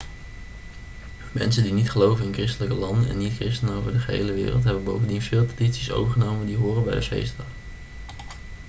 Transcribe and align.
mensen 1.31 1.63
die 1.63 1.73
niet 1.73 1.91
geloven 1.91 2.25
in 2.25 2.33
christelijke 2.33 2.75
landen 2.75 3.09
en 3.09 3.17
niet-christenen 3.17 3.73
over 3.75 3.91
de 3.91 3.99
gehele 3.99 4.33
wereld 4.33 4.63
hebben 4.63 4.83
bovendien 4.83 5.21
veel 5.21 5.45
tradities 5.45 5.91
overgenomen 5.91 6.45
die 6.47 6.57
horen 6.57 6.83
bij 6.85 6.95
de 6.95 7.01
feestdag 7.01 7.45